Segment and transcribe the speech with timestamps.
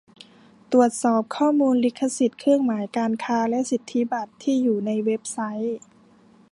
[0.71, 5.77] ตรวจสอบข้อมูลลิขสิทธิ์เครื่องหมายการค้าและสิทธิบัตรที่อยู่ในเว็บไซต์